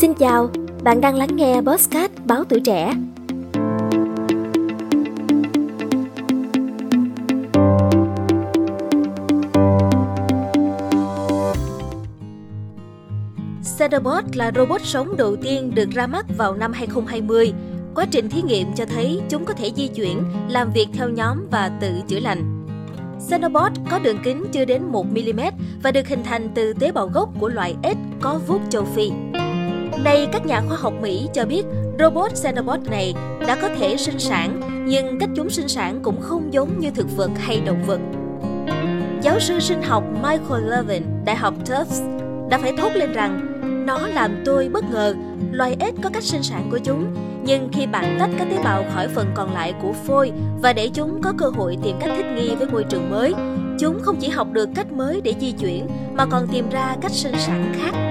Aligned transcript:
xin 0.00 0.14
chào, 0.14 0.50
bạn 0.82 1.00
đang 1.00 1.14
lắng 1.14 1.36
nghe 1.36 1.60
Postcard 1.60 2.14
Báo 2.24 2.44
Tuổi 2.44 2.60
Trẻ. 2.60 2.94
Cedarbot 13.78 14.36
là 14.36 14.52
robot 14.56 14.80
sống 14.84 15.16
đầu 15.16 15.36
tiên 15.36 15.74
được 15.74 15.90
ra 15.90 16.06
mắt 16.06 16.26
vào 16.38 16.54
năm 16.54 16.72
2020. 16.72 17.52
Quá 17.94 18.06
trình 18.10 18.28
thí 18.28 18.42
nghiệm 18.42 18.74
cho 18.74 18.84
thấy 18.84 19.20
chúng 19.28 19.44
có 19.44 19.54
thể 19.54 19.72
di 19.76 19.88
chuyển, 19.88 20.22
làm 20.48 20.70
việc 20.74 20.86
theo 20.92 21.08
nhóm 21.08 21.46
và 21.50 21.70
tự 21.80 21.92
chữa 22.08 22.20
lành. 22.20 22.66
Xenobot 23.18 23.72
có 23.90 23.98
đường 23.98 24.18
kính 24.24 24.44
chưa 24.52 24.64
đến 24.64 24.92
1mm 24.92 25.52
và 25.82 25.90
được 25.90 26.08
hình 26.08 26.22
thành 26.24 26.48
từ 26.54 26.72
tế 26.72 26.92
bào 26.92 27.08
gốc 27.14 27.28
của 27.40 27.48
loại 27.48 27.76
ếch 27.82 27.96
có 28.20 28.40
vuốt 28.46 28.60
châu 28.70 28.84
Phi. 28.84 29.10
Nay, 30.04 30.28
các 30.32 30.46
nhà 30.46 30.62
khoa 30.68 30.76
học 30.76 30.92
Mỹ 31.02 31.28
cho 31.32 31.44
biết 31.44 31.62
robot 31.98 32.36
Xenobot 32.36 32.80
này 32.90 33.14
đã 33.46 33.56
có 33.62 33.68
thể 33.78 33.96
sinh 33.96 34.18
sản, 34.18 34.60
nhưng 34.86 35.18
cách 35.18 35.28
chúng 35.36 35.50
sinh 35.50 35.68
sản 35.68 36.00
cũng 36.02 36.20
không 36.20 36.52
giống 36.52 36.80
như 36.80 36.90
thực 36.90 37.16
vật 37.16 37.30
hay 37.38 37.60
động 37.60 37.82
vật. 37.86 38.00
Giáo 39.22 39.40
sư 39.40 39.60
sinh 39.60 39.82
học 39.82 40.04
Michael 40.14 40.70
Levin, 40.70 41.02
Đại 41.24 41.36
học 41.36 41.54
Tufts, 41.64 42.20
đã 42.48 42.58
phải 42.58 42.72
thốt 42.78 42.90
lên 42.94 43.12
rằng 43.12 43.46
nó 43.86 44.08
làm 44.08 44.42
tôi 44.44 44.68
bất 44.68 44.84
ngờ, 44.90 45.14
loài 45.52 45.76
ếch 45.80 45.94
có 46.02 46.10
cách 46.10 46.22
sinh 46.22 46.42
sản 46.42 46.68
của 46.70 46.78
chúng, 46.78 47.06
nhưng 47.44 47.68
khi 47.72 47.86
bạn 47.86 48.16
tách 48.18 48.30
các 48.38 48.48
tế 48.50 48.58
bào 48.64 48.84
khỏi 48.94 49.08
phần 49.08 49.26
còn 49.34 49.54
lại 49.54 49.74
của 49.82 49.92
phôi 49.92 50.32
và 50.62 50.72
để 50.72 50.90
chúng 50.94 51.22
có 51.22 51.32
cơ 51.38 51.46
hội 51.46 51.78
tìm 51.82 51.96
cách 52.00 52.10
thích 52.16 52.32
nghi 52.36 52.54
với 52.54 52.66
môi 52.66 52.84
trường 52.84 53.10
mới, 53.10 53.34
chúng 53.80 54.00
không 54.02 54.16
chỉ 54.20 54.28
học 54.28 54.46
được 54.52 54.68
cách 54.74 54.92
mới 54.92 55.20
để 55.20 55.34
di 55.40 55.52
chuyển 55.52 55.86
mà 56.12 56.26
còn 56.26 56.48
tìm 56.48 56.70
ra 56.70 56.96
cách 57.00 57.12
sinh 57.12 57.34
sản 57.38 57.72
khác. 57.78 58.09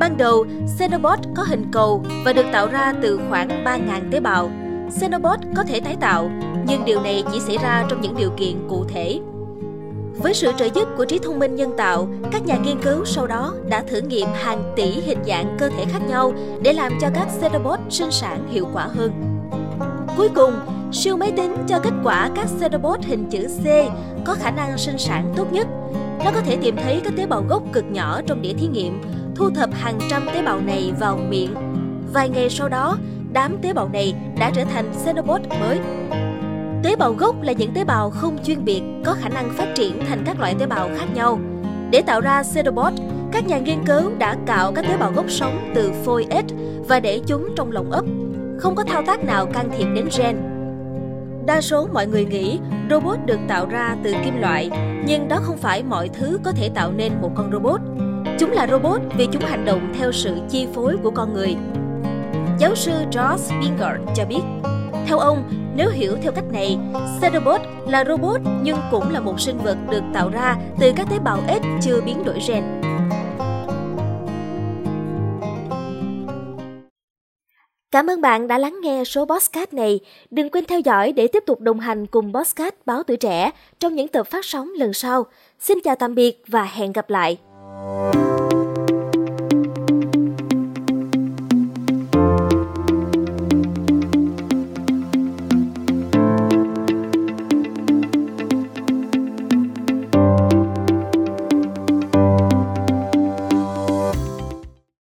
Ban 0.00 0.16
đầu, 0.16 0.46
Xenobot 0.66 1.18
có 1.36 1.42
hình 1.42 1.64
cầu 1.72 2.02
và 2.24 2.32
được 2.32 2.46
tạo 2.52 2.66
ra 2.66 2.94
từ 3.02 3.20
khoảng 3.28 3.64
3.000 3.64 4.10
tế 4.10 4.20
bào. 4.20 4.50
Xenobot 4.90 5.38
có 5.56 5.64
thể 5.64 5.80
tái 5.80 5.96
tạo, 6.00 6.30
nhưng 6.66 6.84
điều 6.84 7.00
này 7.00 7.24
chỉ 7.32 7.40
xảy 7.40 7.58
ra 7.58 7.84
trong 7.88 8.00
những 8.00 8.16
điều 8.16 8.30
kiện 8.30 8.68
cụ 8.68 8.84
thể. 8.84 9.20
Với 10.22 10.34
sự 10.34 10.52
trợ 10.58 10.68
giúp 10.74 10.88
của 10.96 11.04
trí 11.04 11.18
thông 11.18 11.38
minh 11.38 11.54
nhân 11.54 11.70
tạo, 11.76 12.08
các 12.32 12.46
nhà 12.46 12.56
nghiên 12.56 12.82
cứu 12.82 13.04
sau 13.04 13.26
đó 13.26 13.54
đã 13.68 13.82
thử 13.82 14.00
nghiệm 14.00 14.28
hàng 14.34 14.72
tỷ 14.76 15.00
hình 15.00 15.18
dạng 15.26 15.56
cơ 15.58 15.68
thể 15.68 15.84
khác 15.84 16.00
nhau 16.08 16.32
để 16.62 16.72
làm 16.72 16.92
cho 17.00 17.08
các 17.14 17.28
Xenobot 17.40 17.78
sinh 17.90 18.10
sản 18.10 18.48
hiệu 18.50 18.66
quả 18.72 18.86
hơn. 18.86 19.12
Cuối 20.16 20.28
cùng, 20.34 20.52
siêu 20.92 21.16
máy 21.16 21.32
tính 21.32 21.56
cho 21.68 21.78
kết 21.78 21.92
quả 22.04 22.30
các 22.34 22.46
Xenobot 22.60 23.04
hình 23.04 23.30
chữ 23.30 23.46
C 23.64 23.66
có 24.24 24.34
khả 24.34 24.50
năng 24.50 24.78
sinh 24.78 24.98
sản 24.98 25.32
tốt 25.36 25.52
nhất. 25.52 25.66
Nó 26.24 26.30
có 26.34 26.40
thể 26.40 26.56
tìm 26.56 26.76
thấy 26.76 27.00
các 27.04 27.12
tế 27.16 27.26
bào 27.26 27.44
gốc 27.48 27.62
cực 27.72 27.84
nhỏ 27.90 28.20
trong 28.26 28.42
đĩa 28.42 28.52
thí 28.52 28.66
nghiệm, 28.66 29.00
thu 29.40 29.50
thập 29.50 29.70
hàng 29.72 29.98
trăm 30.10 30.26
tế 30.34 30.42
bào 30.42 30.60
này 30.60 30.92
vào 31.00 31.18
miệng. 31.28 31.54
Vài 32.12 32.28
ngày 32.28 32.50
sau 32.50 32.68
đó, 32.68 32.98
đám 33.32 33.56
tế 33.62 33.72
bào 33.72 33.88
này 33.88 34.14
đã 34.38 34.50
trở 34.54 34.64
thành 34.64 34.92
Xenobot 34.94 35.40
mới. 35.60 35.80
Tế 36.82 36.96
bào 36.96 37.12
gốc 37.12 37.42
là 37.42 37.52
những 37.52 37.72
tế 37.74 37.84
bào 37.84 38.10
không 38.10 38.38
chuyên 38.44 38.64
biệt, 38.64 38.82
có 39.04 39.16
khả 39.20 39.28
năng 39.28 39.50
phát 39.56 39.66
triển 39.74 40.00
thành 40.08 40.22
các 40.26 40.40
loại 40.40 40.54
tế 40.58 40.66
bào 40.66 40.88
khác 40.98 41.06
nhau. 41.14 41.38
Để 41.90 42.02
tạo 42.02 42.20
ra 42.20 42.42
Xenobot, 42.42 42.92
các 43.32 43.46
nhà 43.46 43.58
nghiên 43.58 43.84
cứu 43.86 44.10
đã 44.18 44.36
cạo 44.46 44.72
các 44.72 44.84
tế 44.88 44.96
bào 44.96 45.12
gốc 45.12 45.24
sống 45.28 45.72
từ 45.74 45.92
phôi 46.04 46.26
ếch 46.30 46.46
và 46.88 47.00
để 47.00 47.20
chúng 47.26 47.48
trong 47.56 47.72
lồng 47.72 47.90
ấp. 47.90 48.04
Không 48.58 48.74
có 48.74 48.84
thao 48.84 49.02
tác 49.06 49.24
nào 49.24 49.46
can 49.46 49.70
thiệp 49.78 49.86
đến 49.94 50.08
gen. 50.18 50.36
Đa 51.46 51.60
số 51.60 51.88
mọi 51.92 52.06
người 52.06 52.24
nghĩ 52.24 52.58
robot 52.90 53.18
được 53.26 53.38
tạo 53.48 53.66
ra 53.66 53.96
từ 54.04 54.14
kim 54.24 54.40
loại, 54.40 54.70
nhưng 55.06 55.28
đó 55.28 55.38
không 55.42 55.56
phải 55.58 55.82
mọi 55.82 56.08
thứ 56.08 56.38
có 56.44 56.52
thể 56.52 56.70
tạo 56.74 56.92
nên 56.92 57.12
một 57.22 57.30
con 57.34 57.50
robot. 57.52 57.80
Chúng 58.40 58.52
là 58.52 58.66
robot 58.70 59.00
vì 59.16 59.26
chúng 59.32 59.42
hành 59.42 59.64
động 59.64 59.92
theo 59.98 60.12
sự 60.12 60.36
chi 60.50 60.66
phối 60.74 60.96
của 61.02 61.10
con 61.10 61.34
người. 61.34 61.56
Giáo 62.58 62.74
sư 62.74 62.92
George 62.92 63.56
binger 63.60 64.16
cho 64.16 64.24
biết, 64.24 64.40
theo 65.06 65.18
ông, 65.18 65.50
nếu 65.76 65.90
hiểu 65.90 66.16
theo 66.22 66.32
cách 66.32 66.44
này, 66.52 66.78
Cerebot 67.20 67.60
là 67.88 68.04
robot 68.04 68.40
nhưng 68.62 68.76
cũng 68.90 69.10
là 69.10 69.20
một 69.20 69.40
sinh 69.40 69.58
vật 69.58 69.76
được 69.90 70.02
tạo 70.14 70.30
ra 70.30 70.56
từ 70.80 70.92
các 70.96 71.06
tế 71.10 71.18
bào 71.18 71.38
ếch 71.48 71.62
chưa 71.82 72.00
biến 72.00 72.24
đổi 72.24 72.38
gen. 72.48 72.64
Cảm 77.90 78.10
ơn 78.10 78.20
bạn 78.20 78.48
đã 78.48 78.58
lắng 78.58 78.78
nghe 78.82 79.04
số 79.04 79.24
podcast 79.24 79.72
này. 79.72 80.00
Đừng 80.30 80.50
quên 80.50 80.64
theo 80.64 80.80
dõi 80.80 81.12
để 81.12 81.28
tiếp 81.28 81.42
tục 81.46 81.60
đồng 81.60 81.80
hành 81.80 82.06
cùng 82.06 82.32
podcast 82.34 82.74
Báo 82.86 83.02
Tuổi 83.02 83.16
Trẻ 83.16 83.50
trong 83.78 83.94
những 83.94 84.08
tập 84.08 84.26
phát 84.26 84.44
sóng 84.44 84.70
lần 84.76 84.92
sau. 84.92 85.26
Xin 85.58 85.78
chào 85.84 85.94
tạm 85.94 86.14
biệt 86.14 86.42
và 86.46 86.64
hẹn 86.64 86.92
gặp 86.92 87.10
lại. 87.10 87.38